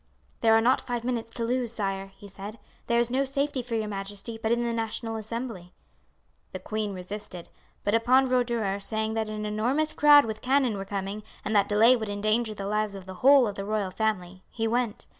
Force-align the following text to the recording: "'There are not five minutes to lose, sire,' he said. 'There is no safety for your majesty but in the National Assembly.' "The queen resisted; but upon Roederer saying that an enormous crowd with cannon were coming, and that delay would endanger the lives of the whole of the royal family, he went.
"'There 0.39 0.55
are 0.55 0.61
not 0.61 0.81
five 0.81 1.03
minutes 1.03 1.31
to 1.31 1.43
lose, 1.45 1.71
sire,' 1.71 2.11
he 2.17 2.27
said. 2.27 2.57
'There 2.87 2.97
is 2.97 3.11
no 3.11 3.23
safety 3.23 3.61
for 3.61 3.75
your 3.75 3.87
majesty 3.87 4.35
but 4.41 4.51
in 4.51 4.63
the 4.63 4.73
National 4.73 5.15
Assembly.' 5.15 5.75
"The 6.53 6.59
queen 6.59 6.91
resisted; 6.95 7.49
but 7.83 7.93
upon 7.93 8.27
Roederer 8.27 8.79
saying 8.79 9.13
that 9.13 9.29
an 9.29 9.45
enormous 9.45 9.93
crowd 9.93 10.25
with 10.25 10.41
cannon 10.41 10.75
were 10.75 10.85
coming, 10.85 11.21
and 11.45 11.55
that 11.55 11.69
delay 11.69 11.95
would 11.95 12.09
endanger 12.09 12.55
the 12.55 12.65
lives 12.65 12.95
of 12.95 13.05
the 13.05 13.13
whole 13.21 13.45
of 13.45 13.53
the 13.53 13.63
royal 13.63 13.91
family, 13.91 14.41
he 14.49 14.67
went. 14.67 15.05